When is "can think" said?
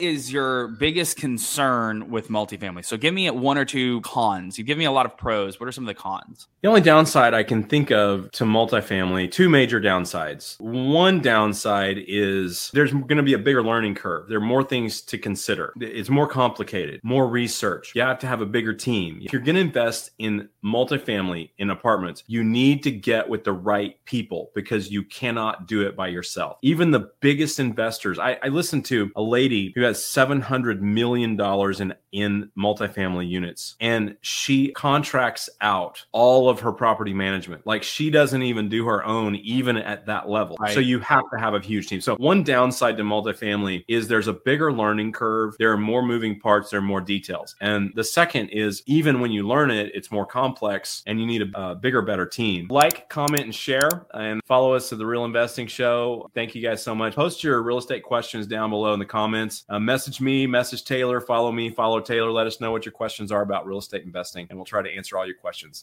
7.42-7.90